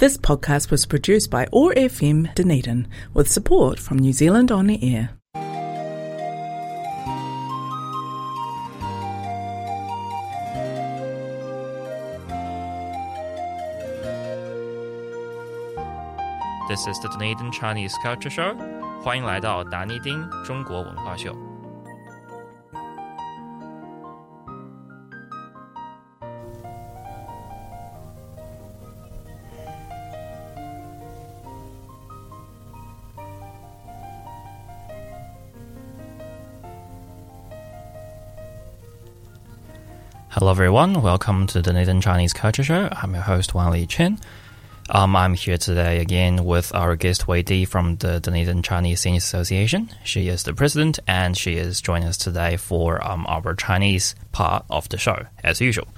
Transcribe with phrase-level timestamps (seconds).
[0.00, 4.78] This podcast was produced by OAR FM Dunedin with support from New Zealand On the
[4.82, 5.10] Air.
[16.66, 18.56] This is the Dunedin Chinese Culture Show.
[19.02, 21.49] 欢迎来到达尼丁中国文化秀。
[40.40, 41.02] Hello, everyone.
[41.02, 42.88] Welcome to the Dunedin Chinese Culture Show.
[42.90, 44.18] I'm your host, Wang Li Chen.
[44.88, 49.24] Um, I'm here today again with our guest Wei Di from the Dunedin Chinese Seniors
[49.24, 49.90] Association.
[50.02, 54.64] She is the president, and she is joining us today for um, our Chinese part
[54.70, 55.88] of the show, as usual.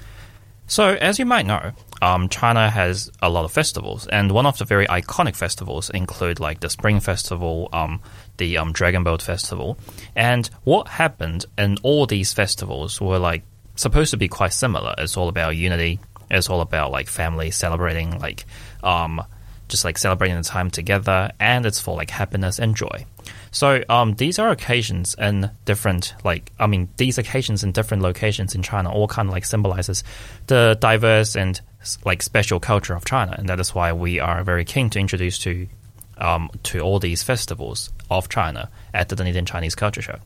[0.67, 1.71] So, as you might know,
[2.01, 6.41] um, China has a lot of festivals, and one of the very iconic festivals include
[6.41, 8.01] like the Spring Festival, um,
[8.39, 9.79] the um, Dragon Boat Festival,
[10.17, 13.45] and what happened in all these festivals were like
[13.83, 14.95] supposed to be quite similar.
[14.99, 16.01] It's all about unity.
[16.31, 18.47] It's all about like family celebrating, like
[18.83, 19.23] um,
[19.69, 23.05] just like celebrating the time together, and it's for like happiness and joy.
[23.51, 28.55] So um, these are occasions in different, like I mean, these occasions in different locations
[28.55, 30.05] in China all kind of like symbolizes
[30.47, 31.61] the diverse and
[32.05, 35.39] like special culture of China, and that is why we are very keen to introduce
[35.41, 35.69] to
[36.17, 40.19] um, to all these festivals of China at the Dunedin Chinese Culture Show.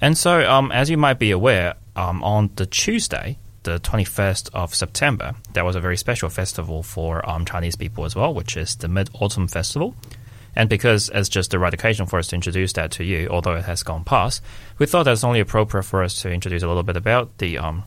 [0.00, 4.74] And so, um, as you might be aware, um, on the Tuesday, the 21st of
[4.74, 8.76] September, there was a very special festival for um, Chinese people as well, which is
[8.76, 9.94] the Mid Autumn Festival.
[10.56, 13.54] And because it's just the right occasion for us to introduce that to you, although
[13.54, 14.42] it has gone past,
[14.78, 17.84] we thought it's only appropriate for us to introduce a little bit about the um,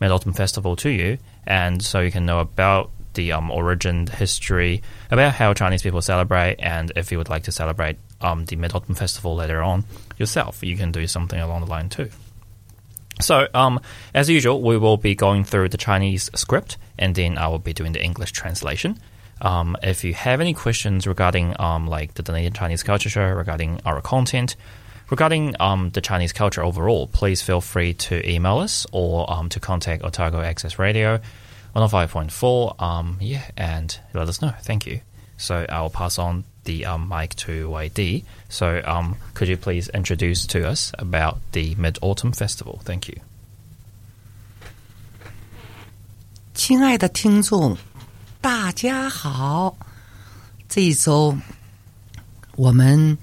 [0.00, 4.82] Mid Autumn Festival to you, and so you can know about the um, origin, history,
[5.10, 8.74] about how Chinese people celebrate, and if you would like to celebrate um, the Mid
[8.74, 9.84] Autumn Festival later on
[10.16, 12.08] yourself, you can do something along the line too.
[13.20, 13.80] So, um,
[14.14, 17.72] as usual, we will be going through the Chinese script, and then I will be
[17.72, 18.98] doing the English translation.
[19.40, 23.80] Um, if you have any questions regarding um, like the Dunedin Chinese Culture Show, regarding
[23.84, 24.56] our content,
[25.10, 29.60] regarding um, the Chinese culture overall, please feel free to email us or um, to
[29.60, 31.20] contact Otago Access Radio
[31.74, 32.82] 105.4.
[32.82, 34.52] Um, yeah, and let us know.
[34.62, 35.00] Thank you.
[35.40, 38.24] So I'll pass on the um, mic to Wei Di.
[38.50, 42.78] So um, could you please introduce to us about the Mid Autumn Festival?
[42.84, 43.16] Thank you.
[46.52, 47.78] 亲爱的听众，
[48.42, 49.74] 大家好！
[50.68, 51.34] 这一周
[52.54, 53.16] 我们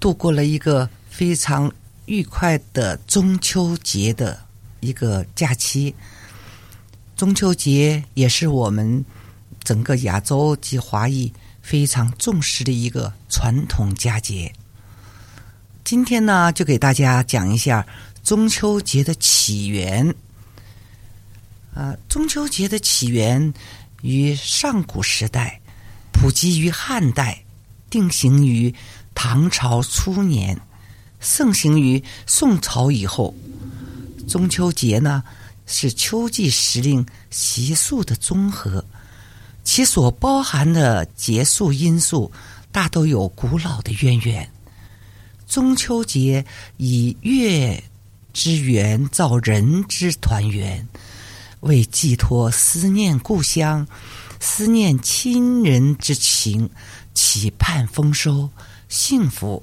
[0.00, 1.72] 度过了一个非常
[2.06, 4.36] 愉快的中秋节的
[4.80, 5.94] 一个假期。
[7.16, 9.04] 中秋节也是我们
[9.62, 14.52] 整个亚洲及华裔非常重视的一个传统佳节。
[15.84, 17.86] 今天呢，就给大家讲一下
[18.22, 20.14] 中秋节的起源。
[21.74, 23.54] 啊，中秋节的起源
[24.02, 25.60] 于上古时代，
[26.12, 27.42] 普及于汉代，
[27.88, 28.74] 定型于
[29.14, 30.60] 唐朝初年，
[31.20, 33.34] 盛行于宋朝以后。
[34.28, 35.22] 中秋节呢，
[35.66, 38.84] 是秋季时令习俗的综合。
[39.64, 42.30] 其所包含的节数因素，
[42.70, 44.50] 大都有古老的渊源。
[45.46, 46.44] 中秋节
[46.78, 47.82] 以月
[48.32, 50.86] 之圆造人之团圆，
[51.60, 53.86] 为寄托思念故乡、
[54.40, 56.68] 思念亲人之情，
[57.14, 58.50] 期盼丰收、
[58.88, 59.62] 幸福，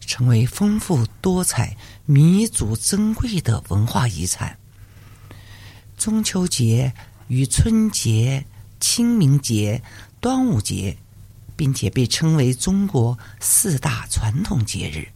[0.00, 1.76] 成为丰富多彩、
[2.06, 4.58] 弥足珍贵的文化遗产。
[5.96, 6.92] 中秋节
[7.28, 8.44] 与春节。
[8.80, 9.82] 清明节、
[10.20, 10.96] 端午节，
[11.56, 15.08] 并且被称为中国四大传统节日。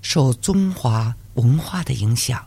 [0.00, 2.46] 受中华文化的影响，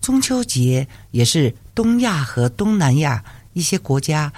[0.00, 4.32] 中秋节也是东亚和东南亚一些国家，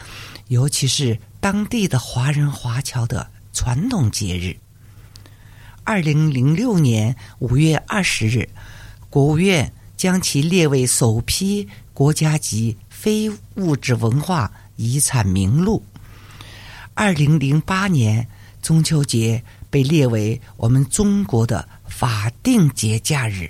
[0.49, 4.57] 尤其是当地的华人华侨的传统节日。
[5.83, 8.49] 二零零六年五月二十日，
[9.11, 14.51] 国务院将其列为首批国家级非物质文化。
[14.76, 15.84] 遗产名录。
[16.94, 18.28] 二零零八年
[18.62, 23.50] 中秋节被列为我们中国的法定节假日。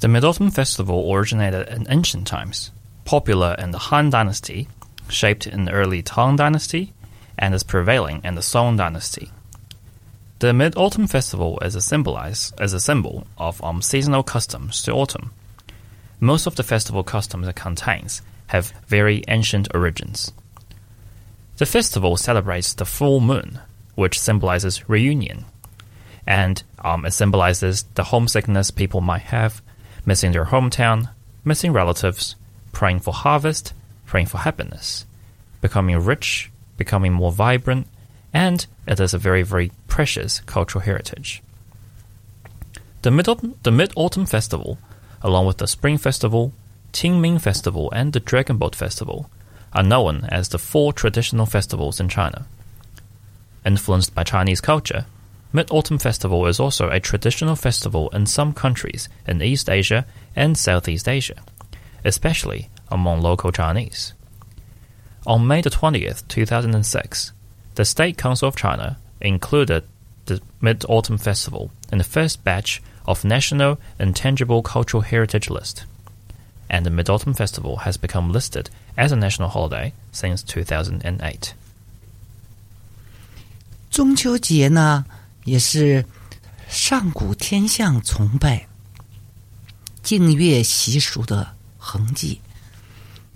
[0.00, 2.68] The Mid Autumn Festival originated in ancient times,
[3.04, 4.68] popular in the Han Dynasty,
[5.08, 6.92] shaped in the early Tang Dynasty,
[7.36, 9.30] and is prevailing in the Song Dynasty.
[10.40, 14.92] The Mid Autumn Festival is a symbolize as a symbol of um, seasonal customs to
[14.92, 15.32] autumn.
[16.20, 20.31] Most of the festival customs it contains have very ancient origins.
[21.57, 23.59] The festival celebrates the full moon,
[23.95, 25.45] which symbolizes reunion.
[26.25, 29.61] And um, it symbolizes the homesickness people might have,
[30.05, 31.09] missing their hometown,
[31.45, 32.35] missing relatives,
[32.71, 33.73] praying for harvest,
[34.05, 35.05] praying for happiness,
[35.61, 37.87] becoming rich, becoming more vibrant,
[38.33, 41.41] and it is a very, very precious cultural heritage.
[43.03, 43.27] The Mid
[43.63, 44.77] the Mid Autumn Festival,
[45.21, 46.53] along with the Spring Festival,
[46.93, 49.29] Qingming Festival, and the Dragon Boat Festival,
[49.73, 52.45] are known as the four traditional festivals in China.
[53.65, 55.05] Influenced by Chinese culture,
[55.51, 60.05] Mid Autumn Festival is also a traditional festival in some countries in East Asia
[60.35, 61.43] and Southeast Asia,
[62.05, 64.13] especially among local Chinese.
[65.25, 67.31] On May the 20th, 2006,
[67.75, 69.83] the State Council of China included
[70.25, 75.85] the Mid Autumn Festival in the first batch of National Intangible Cultural Heritage List
[76.72, 81.52] and the Mid Autumn Festival has become listed as a national holiday since 2008.
[83.90, 85.04] 中秋节呢，
[85.44, 86.04] 也是
[86.68, 88.66] 上古天象崇拜、
[90.02, 92.40] 敬月习俗的痕迹。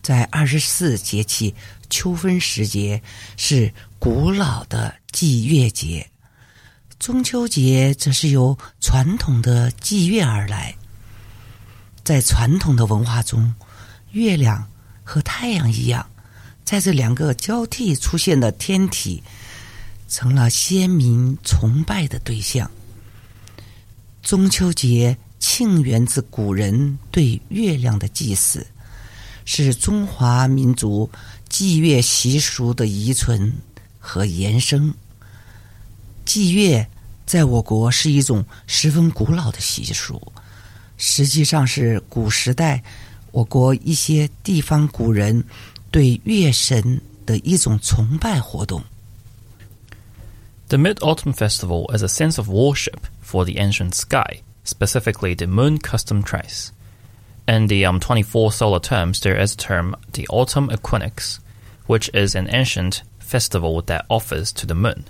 [0.03, 1.55] 在二十四节气
[1.89, 3.01] 秋分时节
[3.37, 6.11] 是古老的祭月节，
[6.99, 10.75] 中秋节则是由传统的祭月而来。
[12.08, 13.54] 在传统的文化中，
[14.12, 14.66] 月亮
[15.04, 16.10] 和太阳一样，
[16.64, 19.22] 在这两个交替出现的天体，
[20.08, 22.72] 成了先民崇拜的对象。
[24.24, 28.66] 中秋节庆源自古人对月亮的祭祀，
[29.44, 31.12] 是中华民族
[31.50, 33.54] 祭月习俗的遗存
[34.00, 34.94] 和延伸。
[36.24, 36.88] 祭月
[37.26, 40.32] 在我国是一种十分古老的习俗。
[40.97, 42.83] 实际上是古时代
[43.33, 45.43] 我国一些地方古人
[45.91, 48.83] 对月神的一种崇拜活动。
[50.69, 55.79] The Mid Autumn Festival is a sense of worship for the ancient sky, specifically the moon
[55.79, 56.71] custom trace.
[57.47, 61.41] In the um, 24 solar terms, there is a term, the autumn equinox,
[61.87, 65.05] which is an ancient festival that offers to the moon.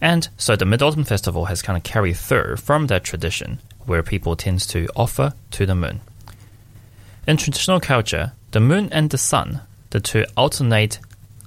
[0.00, 4.03] And so the Mid Autumn Festival has kind of carried through from that tradition where
[4.03, 6.01] people tend to offer to the moon.
[7.25, 10.99] In traditional culture, the moon and the sun, the two alternate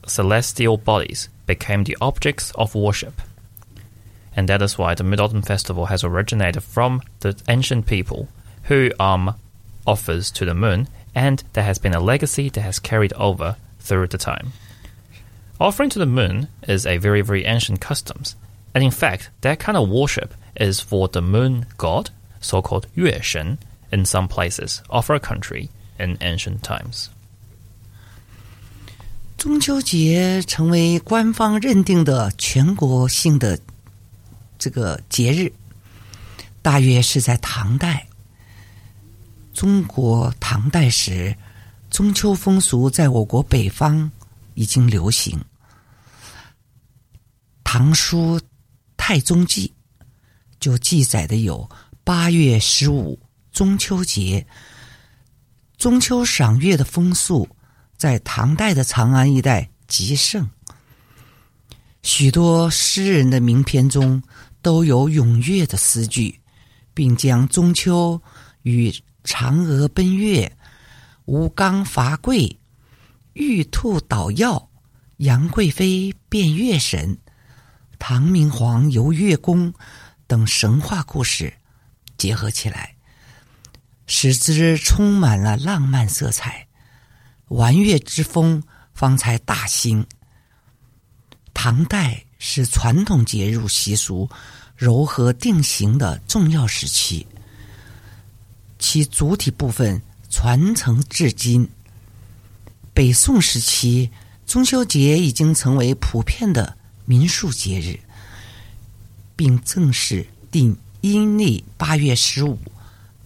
[0.07, 3.21] celestial bodies, became the objects of worship.
[4.35, 8.29] And that is why the Mid Autumn Festival has originated from the ancient people
[8.65, 9.35] who um,
[9.87, 14.09] offers to the moon, and there has been a legacy that has carried over through
[14.09, 14.53] the time.
[15.61, 18.23] Offering to the moon is a very, very ancient custom,
[18.75, 22.11] and in fact, that kind of worship is for the moon god
[22.42, 23.58] so-called 月神
[23.92, 27.08] in some places of our country in ancient times.
[29.38, 33.60] 中秋节成为官方认定的全国性的
[34.60, 35.52] 这个节日，
[36.62, 38.08] 大约是在唐代。
[39.54, 41.36] 中国唐代时，
[41.90, 44.10] 中秋风俗在我国北方
[44.54, 45.38] 已经流行。《
[47.64, 48.40] 唐书·
[48.96, 49.74] 太宗记》
[50.60, 51.68] 就记载的有。
[52.07, 53.19] 八月十五，
[53.51, 54.47] 中秋节，
[55.77, 57.49] 中秋赏月的风俗
[57.97, 60.49] 在唐代的长安一带极盛。
[62.05, 64.23] 许多诗人的名篇中
[64.63, 66.41] 都有咏月的诗句，
[66.95, 68.23] 并将中秋
[68.63, 68.95] 与
[69.25, 70.57] 嫦娥奔月、
[71.25, 72.57] 吴刚伐桂、
[73.33, 74.71] 玉兔捣药、
[75.17, 77.19] 杨贵妃变月神、
[77.99, 79.75] 唐明皇游月宫
[80.29, 81.53] 等神话故事。
[82.17, 82.95] 结合起来，
[84.07, 86.67] 使之充满了浪漫色彩，
[87.49, 88.63] 玩乐之风
[88.95, 90.07] 方才大兴。
[91.53, 94.29] 唐代是传统节日习俗
[94.77, 97.27] 柔和定型的重要时期，
[98.79, 101.69] 其主体部分传承至今。
[102.93, 104.11] 北宋时期，
[104.47, 107.99] 中秋节已经成为普遍的民俗节日，
[109.35, 110.77] 并正式定。
[111.06, 112.58] 阴历八月十五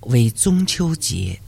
[0.01, 1.39] 为中秋节。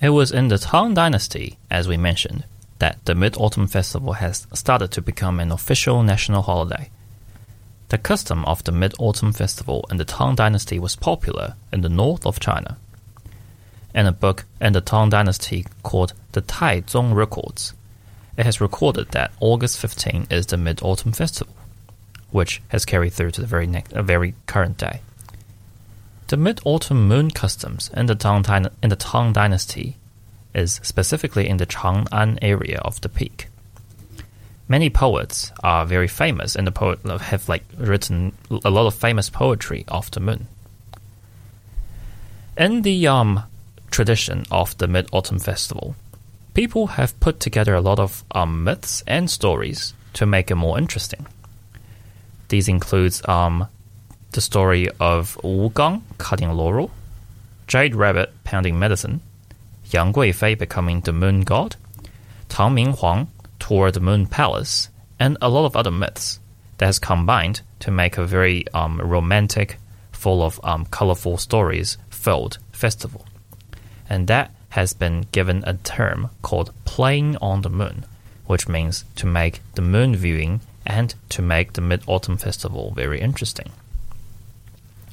[0.00, 2.42] It was in the Tang Dynasty, as we mentioned,
[2.78, 6.90] that the Mid Autumn Festival has started to become an official national holiday.
[7.88, 11.88] The custom of the Mid Autumn Festival in the Tang Dynasty was popular in the
[11.88, 12.76] north of China.
[13.94, 17.72] In a book in the Tang Dynasty called the Tai Zong Records,
[18.36, 21.54] it has recorded that August 15 is the Mid Autumn Festival
[22.31, 25.01] which has carried through to the very next, uh, very current day.
[26.27, 29.97] The mid-autumn moon customs in the Tang, in the Tang dynasty
[30.53, 33.47] is specifically in the Chang'an area of the peak.
[34.69, 38.31] many poets are very famous, and the poet have like written
[38.63, 40.47] a lot of famous poetry of the moon.
[42.55, 43.43] In the um,
[43.89, 45.95] tradition of the Mid Autumn Festival,
[46.53, 50.77] people have put together a lot of um, myths and stories to make it more
[50.77, 51.25] interesting.
[52.49, 53.67] These includes um,
[54.31, 56.91] the story of Wu Gang cutting laurel,
[57.67, 59.21] Jade Rabbit pounding medicine,
[59.85, 61.75] Yang Guifei becoming the moon god,
[62.49, 63.27] Tang Minghuang
[63.59, 64.89] toward the moon palace,
[65.19, 66.39] and a lot of other myths
[66.77, 69.77] that has combined to make a very um, romantic,
[70.11, 73.25] full of um, colorful stories filled festival.
[74.09, 78.05] And that has been given a term called playing on the moon,
[78.45, 83.21] which means to make the moon viewing and to make the Mid Autumn Festival very
[83.21, 83.71] interesting.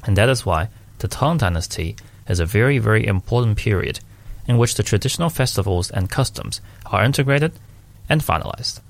[0.04, 1.94] And that is why the Tang Dynasty
[2.26, 4.00] is a very, very important period
[4.48, 7.52] in which the traditional festivals and customs are integrated
[8.08, 8.80] and finalized.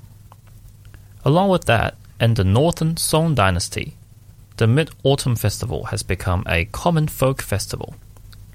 [1.25, 3.97] Along with that, in the Northern Song Dynasty,
[4.57, 7.97] the Mid Autumn Festival has become a common folk festival,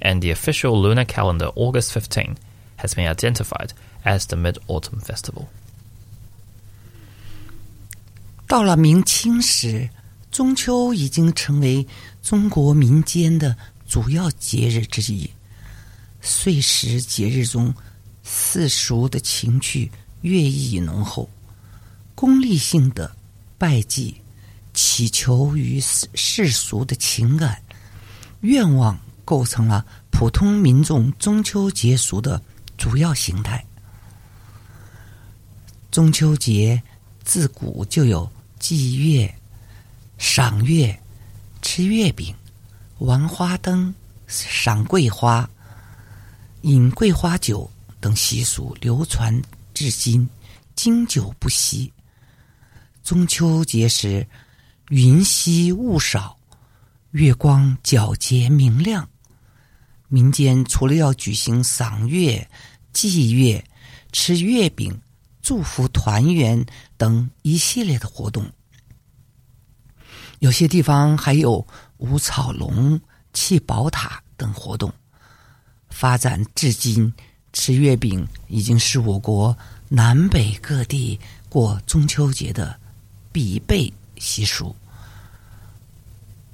[0.02, 2.38] and the official lunar calendar August 15
[2.78, 3.74] has been identified
[4.06, 5.50] as the Mid Autumn Festival.
[8.52, 9.90] 到了明清时，
[10.30, 11.88] 中秋已经成为
[12.22, 13.56] 中国民间的
[13.88, 15.32] 主要节日之一。
[16.20, 17.74] 岁时节日中，
[18.26, 19.90] 世俗的情趣
[20.24, 21.30] 越溢浓厚，
[22.14, 23.16] 功利性的
[23.58, 24.20] 拜祭、
[24.74, 27.58] 祈求于世俗的情感、
[28.42, 32.42] 愿望，构成了普通民众中秋节俗的
[32.78, 33.66] 主要形态。
[35.90, 36.84] 中秋节
[37.24, 38.30] 自古就有
[38.62, 39.34] 祭月、
[40.20, 40.98] 赏月、
[41.64, 42.34] 吃月饼、
[43.00, 43.94] 玩花灯、
[44.28, 45.50] 赏桂花、
[46.62, 49.42] 饮桂花酒等习俗流传
[49.74, 50.30] 至今，
[50.76, 51.92] 经久不息。
[53.04, 54.26] 中秋节时，
[54.90, 56.38] 云稀雾少，
[57.12, 59.10] 月光皎洁明亮。
[60.08, 62.48] 民间除了要举行赏月、
[62.94, 63.66] 祭月、
[64.12, 65.02] 吃月饼、
[65.42, 66.66] 祝福团圆
[66.98, 68.46] 等一系列的活动，
[70.40, 71.66] 有些地方还有
[71.98, 73.00] 舞草龙、
[73.34, 74.92] 砌宝塔等活动。
[75.90, 77.14] 发展至今，
[77.54, 79.56] 吃月饼已经是我国
[79.90, 81.20] 南北各地
[81.50, 82.80] 过中秋节的
[83.32, 84.76] 必备习俗。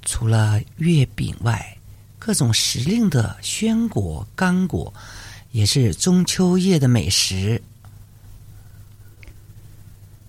[0.02, 1.78] 除了月饼外，
[2.18, 4.92] 各种时令的鲜果、干果
[5.52, 7.62] 也是中秋夜的美食。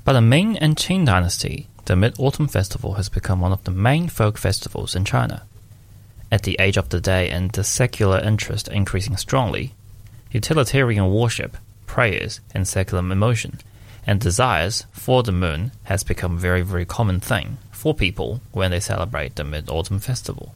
[0.10, 3.70] By the Ming and Qing dynasty, the Mid Autumn Festival has become one of the
[3.70, 5.44] main folk festivals in China.
[6.32, 9.76] At the age of the day and the secular interest increasing strongly,
[10.32, 13.60] utilitarian worship, prayers, and secular emotion
[14.08, 18.72] and desires for the moon has become a very, very common thing for people when
[18.72, 20.56] they celebrate the Mid Autumn Festival.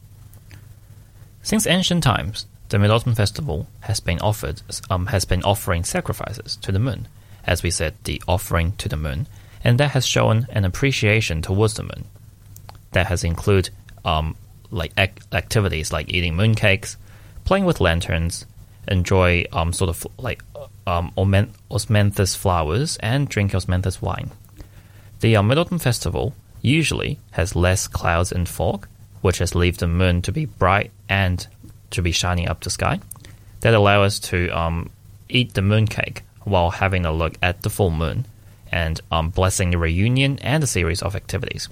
[1.44, 6.56] Since ancient times, the Mid Autumn Festival has been offered um, has been offering sacrifices
[6.56, 7.06] to the moon,
[7.44, 9.28] as we said, the offering to the moon,
[9.64, 12.04] and that has shown an appreciation towards the moon.
[12.92, 13.70] That has included
[14.04, 14.36] um,
[14.70, 16.96] like ac- activities like eating mooncakes,
[17.44, 18.44] playing with lanterns,
[18.86, 20.42] enjoy um, sort of like
[20.86, 24.30] um, omen- osmanthus flowers, and drink osmanthus wine.
[25.20, 28.86] The um, Mid Autumn Festival usually has less clouds and fog,
[29.22, 31.46] which has left the moon to be bright and
[31.90, 33.00] to be shining up the sky.
[33.60, 34.90] That allow us to um,
[35.30, 38.26] eat the mooncake while having a look at the full moon
[38.74, 41.68] and um, blessing the reunion and a series of activities.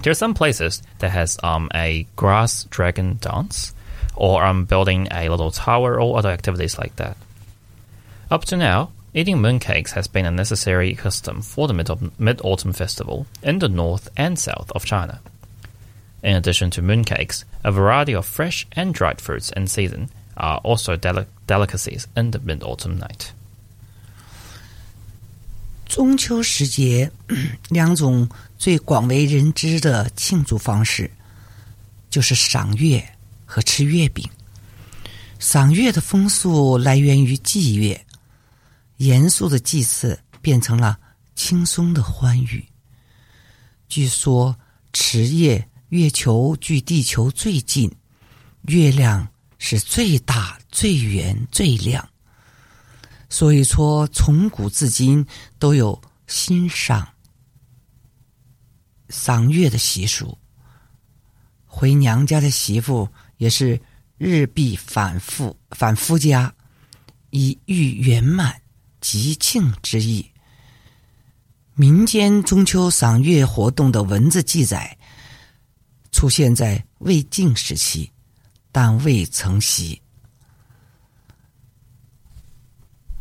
[0.00, 3.74] There are some places that has um, a grass dragon dance,
[4.14, 7.16] or um, building a little tower, or other activities like that.
[8.30, 13.26] Up to now, eating mooncakes has been a necessary custom for the Mid Autumn Festival
[13.42, 15.20] in the north and south of China.
[16.22, 20.94] In addition to mooncakes, a variety of fresh and dried fruits in season are also
[20.94, 23.32] deli- delicacies in the Mid Autumn night.
[25.88, 27.10] 中秋时节，
[27.70, 28.28] 两种
[28.58, 31.10] 最广为人知的庆祝方式，
[32.10, 33.02] 就是赏月
[33.46, 34.28] 和吃月饼。
[35.38, 38.04] 赏月的风俗来源于祭月，
[38.98, 40.98] 严肃的祭祀变成了
[41.34, 42.64] 轻松的欢愉。
[43.88, 44.54] 据说
[44.92, 47.90] 持夜月球距地球最近，
[48.62, 49.26] 月亮
[49.58, 52.06] 是最大、最圆、最亮。
[53.28, 55.24] 所以说，从古至今
[55.58, 57.06] 都有欣赏
[59.08, 60.36] 赏月的习俗。
[61.66, 63.80] 回娘家的媳妇也是
[64.16, 66.52] 日必反复返夫家，
[67.30, 68.60] 以欲圆满
[69.00, 70.28] 吉庆之意。
[71.74, 74.98] 民间中秋赏月活动的文字记载
[76.10, 78.10] 出现在魏晋时期，
[78.72, 80.00] 但未成习。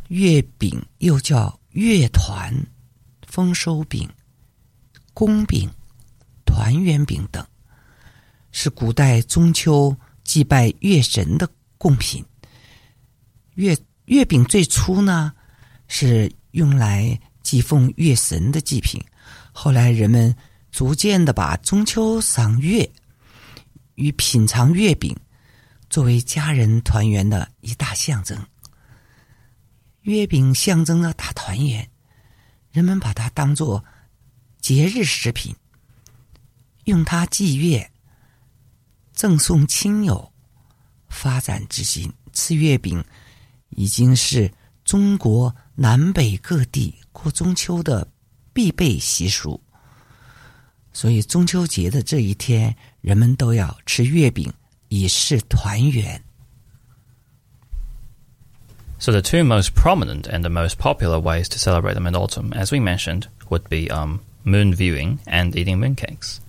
[0.07, 2.53] 月饼又叫月团、
[3.27, 4.09] 丰收饼、
[5.13, 5.69] 宫饼、
[6.45, 7.45] 团圆饼等，
[8.51, 12.23] 是古代中秋祭拜月神的贡品。
[13.55, 15.33] 月月饼最初呢
[15.87, 19.03] 是用来祭奉月神的祭品，
[19.51, 20.33] 后来人们
[20.71, 22.89] 逐渐的把中秋赏月
[23.95, 25.15] 与品尝月饼
[25.89, 28.37] 作为家人团圆的一大象征。
[30.11, 31.85] 月饼象征了大团圆，
[32.71, 33.83] 人们把它当做
[34.61, 35.53] 节日食品，
[36.85, 37.91] 用它祭月、
[39.11, 40.31] 赠送亲友。
[41.09, 43.03] 发展至今，吃月饼
[43.69, 44.49] 已经是
[44.85, 48.07] 中国南北各地过中秋的
[48.53, 49.59] 必备习俗。
[50.93, 54.51] 所以，中秋节的这一天，人们都要吃月饼，
[54.87, 56.21] 以示团圆。
[58.99, 62.79] So the two most prominent and the most popular ways to celebrate the Mid-Autumn, as we
[62.79, 66.39] mentioned, would be um, moon viewing and eating mooncakes.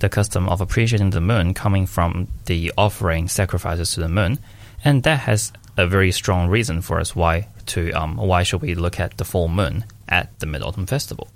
[0.00, 4.40] The custom of appreciating the moon coming from the offering sacrifices to the moon,
[4.84, 8.74] and that has a very strong reason for us why to um, why should we
[8.74, 11.28] look at the full moon at the Mid-Autumn Festival.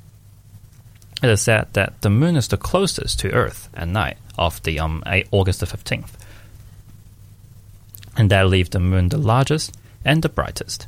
[1.23, 4.80] It is said that the moon is the closest to Earth at night of the
[4.80, 6.12] um, August the 15th,
[8.16, 10.87] and that leaves the moon the largest and the brightest.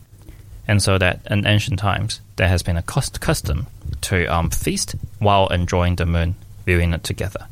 [0.67, 3.67] And so that in ancient times, there has been a custom
[4.03, 7.47] to um, feast while enjoying the moon, viewing it together.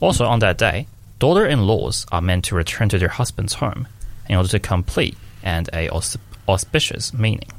[0.00, 0.86] Also, on that day,
[1.18, 3.88] daughter in laws are meant to return to their husband's home
[4.28, 5.88] in order to complete and a
[6.48, 7.50] auspicious meaning.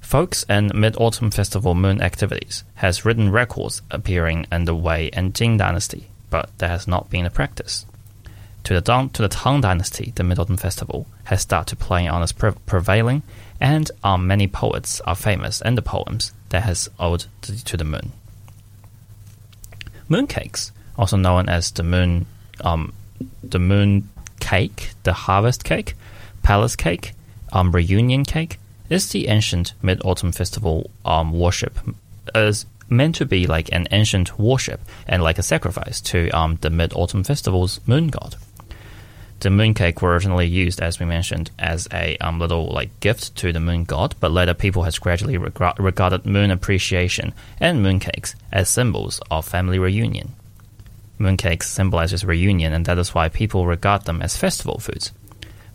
[0.00, 5.34] Folks and Mid Autumn Festival moon activities has written records appearing in the Wei and
[5.34, 7.84] Jin dynasty, but there has not been a practice
[8.68, 12.32] to the to the Tang Dynasty, the Mid Autumn Festival has started playing on its
[12.32, 13.22] pre- prevailing,
[13.58, 17.84] and um, many poets are famous in the poems that has owed to, to the
[17.84, 18.12] moon.
[20.10, 22.26] Mooncakes, also known as the moon,
[22.60, 22.92] um,
[23.42, 25.94] the moon cake, the harvest cake,
[26.42, 27.14] palace cake,
[27.54, 28.58] um, reunion cake,
[28.90, 31.78] is the ancient Mid Autumn Festival um, worship.
[32.34, 36.68] Is meant to be like an ancient worship and like a sacrifice to um, the
[36.68, 38.36] Mid Autumn Festival's moon god
[39.40, 43.52] the mooncake were originally used, as we mentioned, as a um, little like gift to
[43.52, 48.68] the moon god, but later people has gradually reg- regarded moon appreciation and mooncakes as
[48.68, 50.34] symbols of family reunion.
[51.20, 55.12] Mooncakes symbolizes reunion, and that is why people regard them as festival foods,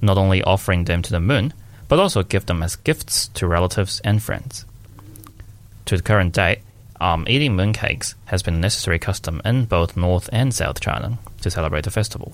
[0.01, 1.53] not only offering them to the moon,
[1.87, 4.65] but also give them as gifts to relatives and friends.
[5.85, 6.61] To the current day,
[6.99, 11.51] um, eating mooncakes has been a necessary custom in both North and South China to
[11.51, 12.33] celebrate the festival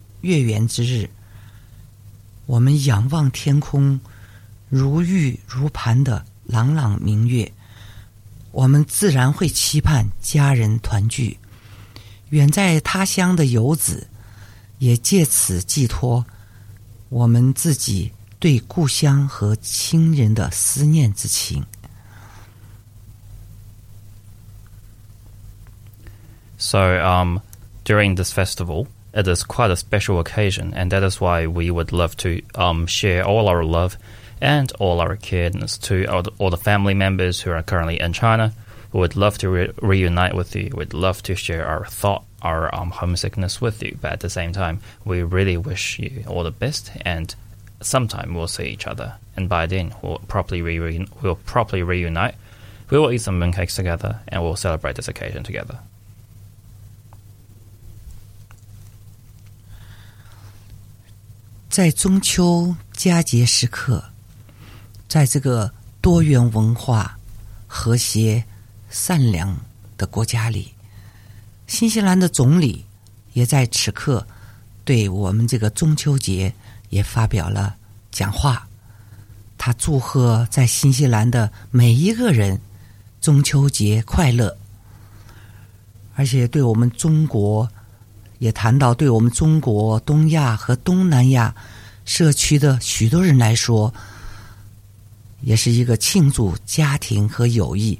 [0.21, 1.09] 月圆之日，
[2.45, 3.99] 我们仰望天空，
[4.69, 7.51] 如玉如盘的朗朗明月，
[8.51, 11.37] 我们自然会期盼家人团聚。
[12.29, 14.07] 远在他乡的游子，
[14.79, 16.25] 也借此寄托
[17.09, 21.65] 我们自己对故乡和亲人的思念之情。
[26.57, 27.39] So, um,
[27.83, 28.87] during this festival.
[29.13, 32.87] It is quite a special occasion, and that is why we would love to um,
[32.87, 33.97] share all our love
[34.39, 38.13] and all our kindness to all the, all the, family members who are currently in
[38.13, 38.53] China.
[38.93, 40.71] We would love to re- reunite with you.
[40.73, 43.97] We'd love to share our thought, our um, homesickness with you.
[44.01, 47.33] But at the same time, we really wish you all the best, and
[47.81, 49.15] sometime we'll see each other.
[49.35, 52.35] And by then, we'll properly re- we'll properly reunite.
[52.89, 55.79] We will eat some mooncakes together, and we'll celebrate this occasion together.
[61.71, 64.03] 在中秋佳节时刻，
[65.07, 67.17] 在这个多元文化、
[67.65, 68.43] 和谐、
[68.89, 69.57] 善良
[69.97, 70.73] 的国家里，
[71.67, 72.83] 新西兰的总理
[73.31, 74.27] 也在此刻
[74.83, 76.53] 对我们这个中秋节
[76.89, 77.77] 也发表了
[78.11, 78.67] 讲话。
[79.57, 82.59] 他祝贺在新西兰的每一个人
[83.21, 84.57] 中秋节快乐。
[86.15, 87.65] 而且对我们中国，
[88.40, 91.54] 也谈到对我们中国、东亚和东南亚
[92.04, 93.92] 社区的许多人来说，
[95.40, 97.98] 也是一个庆祝家庭和友谊、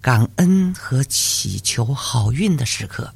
[0.00, 3.12] 感恩和祈求好运的时刻。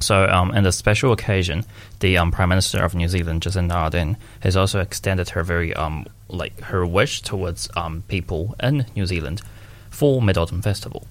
[0.00, 1.64] So, um, in the special occasion,
[1.98, 6.06] the um, Prime Minister of New Zealand, Jacinda Ardern, has also extended her very um,
[6.28, 9.42] like her wish towards um, people in New Zealand
[9.90, 11.02] for Mid Autumn Festival.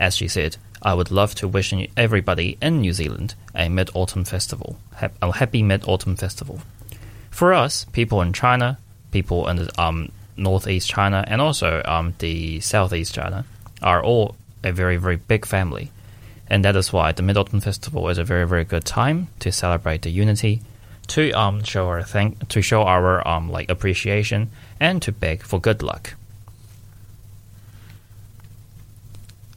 [0.00, 4.24] As she said, I would love to wish everybody in New Zealand a Mid Autumn
[4.24, 4.78] Festival,
[5.22, 6.60] a happy Mid Autumn Festival.
[7.30, 8.78] For us, people in China,
[9.12, 13.44] people in the um, Northeast China, and also um, the Southeast China,
[13.80, 14.34] are all
[14.64, 15.92] a very very big family
[16.50, 19.52] and that is why the Mid Autumn Festival is a very very good time to
[19.52, 20.60] celebrate the unity,
[21.06, 25.60] to um show our thank to show our um like appreciation and to beg for
[25.60, 26.14] good luck.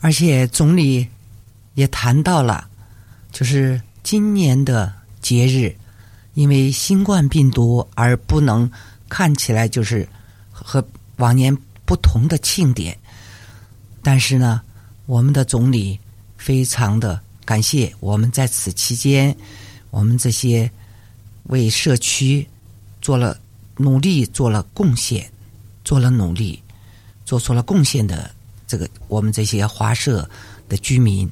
[0.03, 1.07] 而且总理
[1.75, 2.67] 也谈到了，
[3.31, 5.73] 就是今年的节日，
[6.33, 8.69] 因为新冠病毒而不能
[9.07, 10.05] 看起来就是
[10.51, 10.85] 和
[11.15, 12.99] 往年不同的庆典，
[14.01, 14.61] 但是呢，
[15.05, 15.97] 我们的总理。
[16.35, 19.33] 非常的感谢我们在此期间，
[19.91, 20.69] 我们这些
[21.43, 22.45] 为社区
[23.01, 23.39] 做了
[23.77, 25.31] 努力、做了贡献、
[25.85, 26.61] 做了努力、
[27.23, 28.29] 做出了贡献的
[28.67, 30.29] 这个我们这些华社
[30.67, 31.29] 的居民。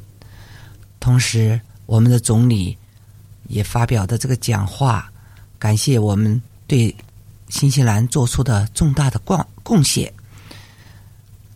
[1.00, 2.78] 同时，我们的总理
[3.48, 5.12] 也发表的这个讲话，
[5.58, 6.96] 感谢我们对
[7.50, 10.14] 新西兰做出的重大的贡贡献。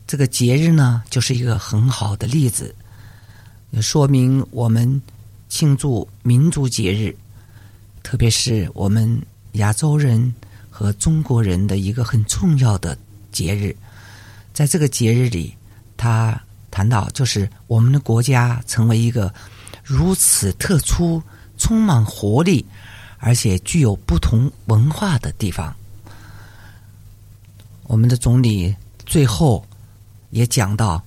[0.07, 2.73] 这个节日呢，就是一个很好的例子。
[3.81, 5.01] 说明我们
[5.49, 7.15] 庆祝民族节日，
[8.03, 9.21] 特别是我们
[9.53, 10.33] 亚洲人
[10.69, 12.97] 和中国人的一个很重要的
[13.31, 13.75] 节日。
[14.53, 15.53] 在这个节日里，
[15.97, 16.39] 他
[16.71, 19.33] 谈到就是我们的国家成为一个
[19.83, 21.21] 如此特殊、
[21.57, 22.65] 充满活力，
[23.17, 25.75] 而且具有不同文化的地方。
[27.83, 29.65] 我们的总理最后
[30.31, 31.03] 也讲到，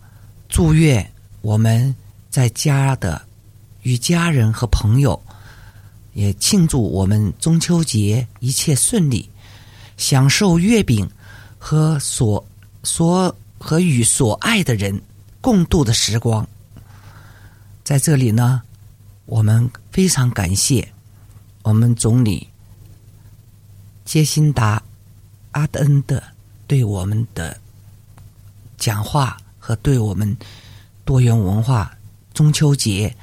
[0.48, 1.94] 祝愿我们。
[2.30, 3.20] 在家的
[3.82, 5.20] 与家人和朋友，
[6.12, 9.28] 也庆祝我们中秋节一切顺利，
[9.96, 11.10] 享受月饼
[11.58, 12.44] 和所
[12.84, 15.02] 所和与所爱的人
[15.40, 16.48] 共度的时光。
[17.84, 18.62] 在这里呢，
[19.26, 20.92] 我们非常感谢
[21.62, 22.48] 我们总理
[24.04, 24.82] 杰辛达
[25.52, 26.22] 阿德恩的
[26.66, 27.58] 对我们的
[28.76, 30.36] 讲话和对我们
[31.04, 31.94] 多元文化。
[32.34, 33.16] 中秋节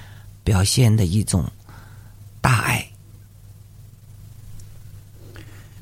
[0.43, 1.49] 表现的一种
[2.41, 2.85] 大爱。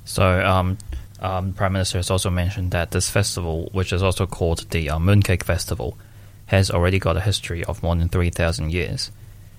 [0.06, 0.76] So, um,
[1.24, 5.00] um, Prime Minister has also mentioned that this festival, which is also called the uh,
[5.00, 5.98] Mooncake Festival,
[6.48, 9.12] has already got a history of more than three thousand years.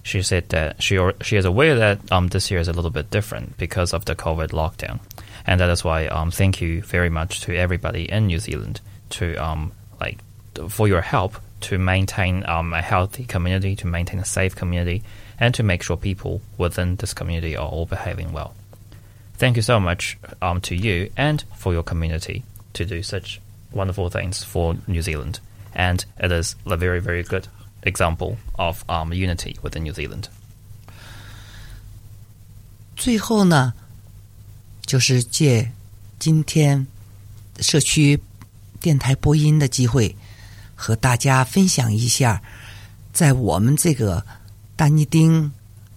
[0.03, 2.90] She said that she or, she is aware that um, this year is a little
[2.90, 5.00] bit different because of the COVID lockdown,
[5.46, 9.35] and that is why um, thank you very much to everybody in New Zealand to
[9.37, 10.18] um, like
[10.68, 15.03] for your help to maintain um, a healthy community, to maintain a safe community,
[15.40, 18.55] and to make sure people within this community are all behaving well.
[19.38, 23.39] Thank you so much um, to you and for your community to do such
[23.71, 25.39] wonderful things for New Zealand.
[25.73, 27.47] And it is a very, very good
[27.83, 30.29] example of um, unity within New Zealand.
[32.97, 33.73] 最后呢，
[34.85, 35.71] 就是借
[36.19, 36.85] 今天
[37.62, 38.19] 社区
[38.81, 40.13] 电台播音的机会，
[40.75, 42.41] 和大家分享一下，
[43.13, 44.25] 在我们这个
[44.75, 45.49] 丹尼丁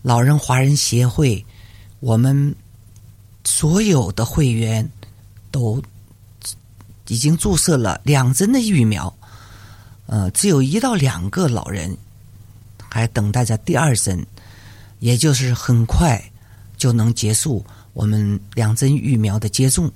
[0.03, 1.45] 老人华人协会，
[1.99, 2.55] 我们
[3.50, 4.88] 所有的会员
[5.52, 5.82] 都
[7.08, 9.12] 已经注射了两针的疫苗，
[10.06, 11.98] 呃，只有一到两个老人
[12.90, 14.22] 还等待着第二针，
[15.00, 16.22] 也就是很快
[16.76, 19.90] 就能结束我们两针疫苗的接种。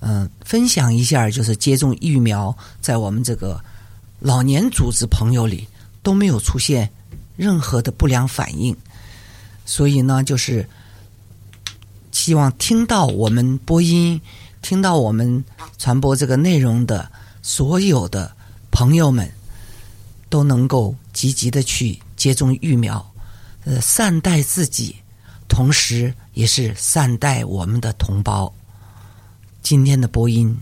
[0.00, 3.58] 嗯、分享一下，就是接种疫苗在我们这个
[4.20, 5.66] 老年组织朋友里
[6.02, 6.90] 都没有出现
[7.34, 8.76] 任何的不良反应，
[9.64, 10.68] 所以呢，就是
[12.12, 14.20] 希望听到我们播音、
[14.60, 15.44] 听到我们
[15.78, 17.10] 传播这个内容的
[17.42, 18.30] 所有的
[18.70, 19.28] 朋友们，
[20.28, 23.04] 都能够积极的去接种疫苗，
[23.64, 24.96] 呃，善待自己，
[25.48, 28.52] 同时也是善待我们的同胞。
[29.62, 30.56] 今天的播音，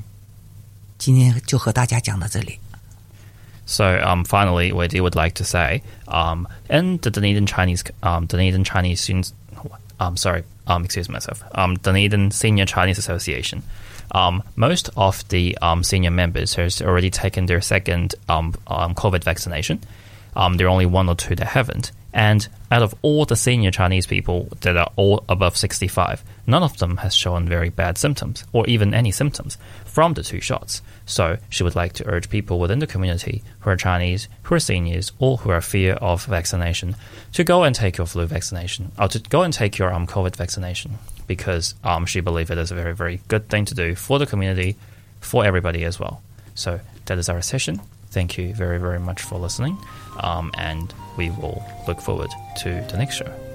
[0.98, 2.58] 今天就和大家讲到这里。
[3.66, 8.64] So um, finally, Wei Di would like to say, um, and the Dunedin Chinese, um, Dunedin
[8.64, 9.32] Chinese students,
[9.98, 13.62] um, sorry, um, excuse myself, um, Dunedin Senior Chinese Association.
[14.12, 19.24] Um, most of the um, senior members has already taken their second um, um, COVID
[19.24, 19.80] vaccination.
[20.34, 21.92] There are only one or two that haven't.
[22.12, 26.78] And out of all the senior Chinese people that are all above 65, none of
[26.78, 30.82] them has shown very bad symptoms or even any symptoms from the two shots.
[31.10, 34.60] So she would like to urge people within the community who are Chinese, who are
[34.60, 36.94] seniors, or who are fear of vaccination
[37.32, 40.36] to go and take your flu vaccination or to go and take your um, COVID
[40.36, 44.20] vaccination because um, she believes it is a very, very good thing to do for
[44.20, 44.76] the community,
[45.20, 46.22] for everybody as well.
[46.54, 47.80] So that is our session.
[48.10, 49.78] Thank you very, very much for listening.
[50.20, 53.49] Um, and we will look forward to the next show.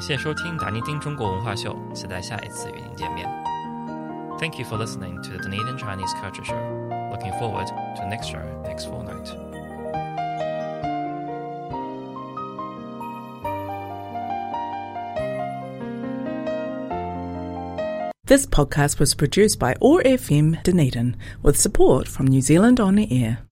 [0.00, 3.28] 感谢收听达尼丁中国文化秀，期待下一次与您见面。
[4.38, 6.56] Thank you for listening to the Dunedin Chinese Culture Show.
[7.12, 9.28] Looking forward to next show next fortnight.
[18.24, 23.06] This podcast was produced by OAR FM Dunedin with support from New Zealand On the
[23.12, 23.40] Air.